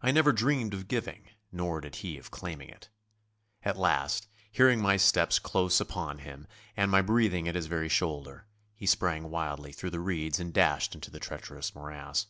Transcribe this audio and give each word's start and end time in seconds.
I 0.00 0.12
never 0.12 0.30
dreamed 0.30 0.74
of 0.74 0.86
giving 0.86 1.28
nor 1.50 1.80
did 1.80 1.96
he 1.96 2.16
of 2.18 2.30
claiming 2.30 2.68
it. 2.70 2.88
At 3.64 3.76
last, 3.76 4.28
hearing 4.52 4.80
my 4.80 4.96
steps 4.96 5.40
close 5.40 5.80
upon 5.80 6.18
him 6.18 6.46
and 6.76 6.88
my 6.88 7.02
breathing 7.02 7.48
at 7.48 7.56
his 7.56 7.66
very 7.66 7.88
shoulder, 7.88 8.46
he 8.76 8.86
sprang 8.86 9.28
wildly 9.28 9.72
through 9.72 9.90
the 9.90 9.98
reeds 9.98 10.38
and 10.38 10.54
dashed 10.54 10.94
into 10.94 11.10
the 11.10 11.18
treacherous 11.18 11.74
morass. 11.74 12.28